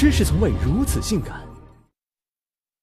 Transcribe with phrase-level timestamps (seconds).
[0.00, 1.42] 真是从未如此性感。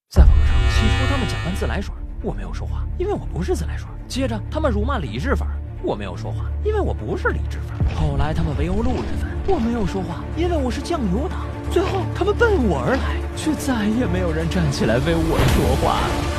[0.07, 3.87] 在网上起初他们假扮自来水，我没有说话，因为我不是自来水。
[4.07, 5.47] 接着他们辱骂理智粉，
[5.81, 7.75] 我没有说话，因为我不是理智粉。
[7.95, 11.47] 后来他们围殴路人粉，我没有说话，因为我是酱油党。
[11.71, 16.37] 最后他们奔我而来，却再也没有人站起来为我说话了。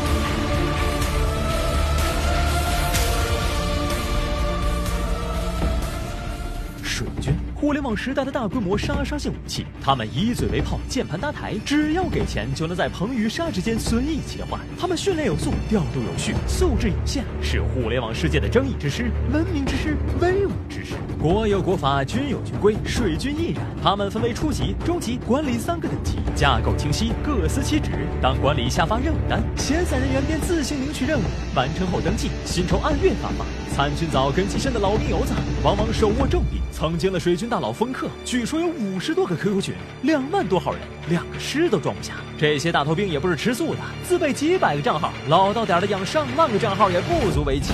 [6.84, 9.66] 水军，互联网时代的大规模杀伤性武器。
[9.82, 14.60] 他们以嘴为炮，键盘搭台，只要给钱就能在棚与杀之间随意切换。
[14.78, 20.94] 他们训练有素，调度有序，素质有限，是互联网世界的争议之师、文明之师、威武之师。
[21.20, 23.66] 国有国法，军有军规，水军亦然。
[23.82, 27.90] 他们分为初级、中级、管理三个等级，架构清晰，各司其职。
[28.22, 31.22] 当管理下发任务单，闲散人员便自行领取任务，
[31.56, 33.44] 完成后登记，薪酬按月发放。
[33.78, 35.32] 参军早跟其身的老兵油子，
[35.62, 36.60] 往往手握重兵。
[36.72, 42.14] 曾经的水军大佬封客，据说有五十多个 QQ 群，两万多号人，两个师都装不下。
[42.36, 47.72] 这些大头兵也不是吃素的，自备几百个账号，老到点的养上万个账号也不足为奇。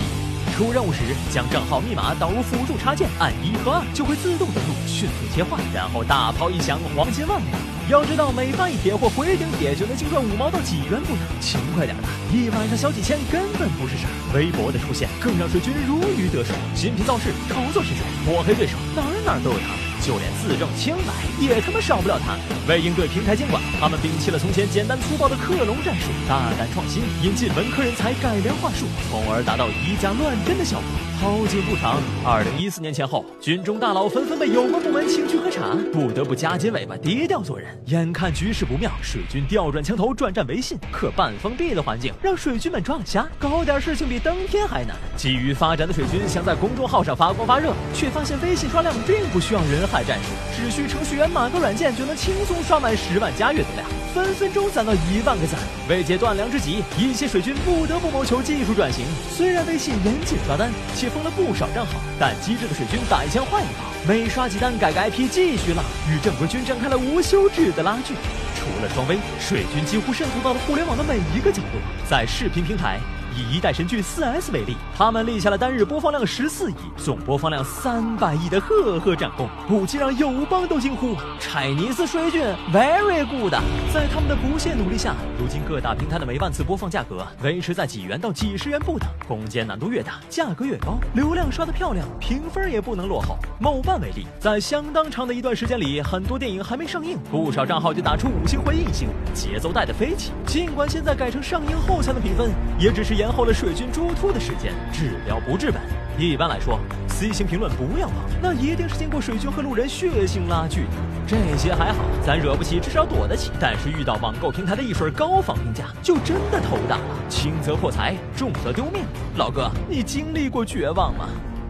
[0.54, 1.00] 出任务时，
[1.32, 7.58] 将账号密码导入辅助插件，按一和二就会自动登录，迅速切换，然后大炮一响，黄金万两。
[7.90, 14.12] 要知道，每发一帖或回顶帖就能净赚五毛到几元不等，勤快点的，一晚上小几千根本不是事儿。
[14.32, 19.83] 微博的出现更让水军如鱼得水，新品造势，炒作市场，抹黑对手，哪哪都有他。
[20.06, 22.36] 就连自证清白也他妈少不了他。
[22.68, 30.86] 为应对平台监管，他们摒弃了从前简单粗暴的克隆战术，大胆创新，引进文科人才，改良话术，从而达到以假乱真的效果。
[31.20, 37.68] 好景不长，二零一四年前后，军中大佬纷纷被有关部门请去喝茶，不得不夹紧尾巴，低调做人。
[37.86, 40.76] 眼看局势不妙，水军调转枪头，转战微信。
[40.92, 44.96] 可半封闭的环境让水军们抓了瞎，搞点事情比登天还难。
[45.16, 55.56] 急于发展的水军想在公众号上发光发热，却发现微信刷量并不需要人海战术，只需程序员码个软件就能轻松刷满十万加阅读量，分分钟攒到一万个赞。
[55.88, 59.06] 为解断粮之急，一些水军不得不谋求技术转型。
[59.30, 68.14] 虽然微信严禁刷单，且封了不少账号，但机智的水军打一枪换一炮，每刷几单改个 IP 继续浪，与正规军展开了无休止的拉锯。
[68.58, 71.80] 除了双微，水军几乎渗透到了互联网的每一个角落，
[72.10, 72.98] 在视频平台。
[73.36, 82.42] 以一代神剧四 S 为例，他们立下了单日播放量十四亿、总播放量三百亿的赫赫战功，不禁让友邦都惊呼：“Chinese 水军
[82.72, 83.52] very good！”
[83.92, 93.36] 在他们的不懈努力下，如今各大平台的每万次播放价格维持在几元到几十元不等，攻坚难度越大，价格越高，流量刷得漂亮，评分也不能落后。
[93.58, 100.30] 某办为例，在相当长的一段时间里，很多电影还没上映，不少账号就打出五星或一星，节奏带得飞起。
[100.46, 105.80] 尽管现在改成上映后才能评分，也只是演延后了水军诸突的时间，治标不治本。
[106.18, 110.90] 一般来说，C 型评论不要碰，那一定是经过水军和路人血腥拉锯的。
[111.26, 113.50] 这些还好，咱惹不起，至少躲得起。
[113.58, 117.30] 但是遇到网购平台的一水高仿评价，就真的头大了。
[117.30, 119.04] 轻则破财，重则丢命。
[119.36, 121.26] 老哥，你经历过绝望吗？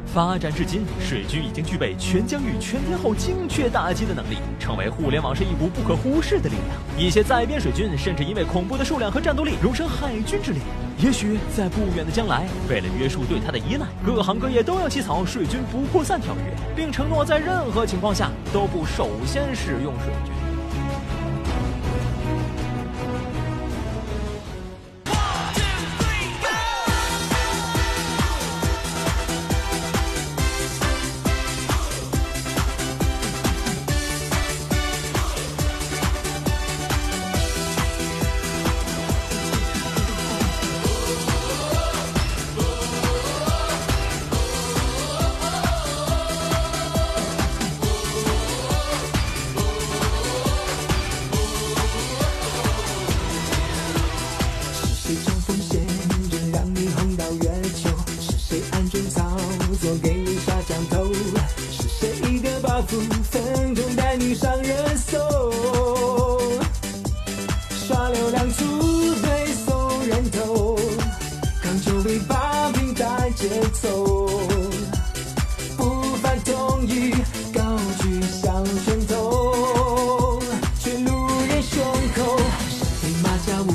[0.07, 6.77] 发展至今，水军已经具备全疆域、全天候精确打击的能力，成为互联网上一股不可忽视的力量。
[6.97, 10.61] 一些在编水军甚至因为恐怖的数量和战斗力，荣升海军之列。
[10.99, 20.44] 也许在不远的将来，为了约束对他的依赖，各行各业都要起草水军不扩散条约，并承诺在任何情况下都不首先使用水军。
[63.31, 65.19] 分钟带你上热搜，
[67.87, 68.65] 刷流量出
[69.23, 70.79] 队送人头，
[71.63, 73.49] 刚就被霸屏带节
[73.83, 74.29] 奏，
[75.77, 77.13] 不犯同意
[77.53, 77.61] 高
[78.01, 80.41] 举向拳头，
[80.79, 81.11] 却路
[81.49, 81.83] 人胸
[82.15, 82.37] 口，
[83.03, 83.71] 黑马甲无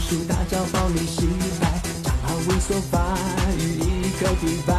[0.00, 1.26] 数大招暴力洗
[1.60, 3.16] 牌，账号猥琐发
[3.58, 4.74] 育一颗底白，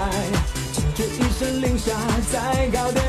[0.74, 1.94] 听着一声令下，
[2.32, 3.09] 再高的。